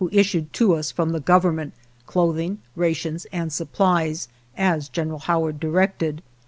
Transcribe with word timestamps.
128 0.01 0.31
REMOVALS 0.31 0.31
sued 0.31 0.53
to 0.53 0.73
us 0.73 0.91
from 0.91 1.09
the 1.11 1.19
Government 1.19 1.73
clothing, 2.07 2.57
rations, 2.75 3.25
and 3.31 3.53
supplies, 3.53 4.29
as 4.57 4.89
General 4.89 5.19
Howard 5.19 5.59
directed. 5.59 6.23